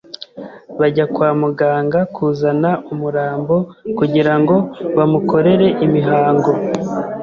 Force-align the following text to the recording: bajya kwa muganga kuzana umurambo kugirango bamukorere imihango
bajya 0.79 1.05
kwa 1.13 1.29
muganga 1.41 1.99
kuzana 2.15 2.69
umurambo 2.91 3.55
kugirango 3.97 4.55
bamukorere 4.97 5.67
imihango 5.85 6.51